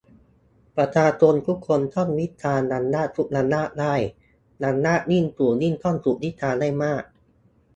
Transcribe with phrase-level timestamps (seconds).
[0.75, 3.95] ประชาชนทุกคนต้องวิจารณ์อำนาจทุกอำนาจได้
[4.67, 7.03] อำนาจยิ่งสูงยิ่งต้องถูกวิจารณ์ได้มาก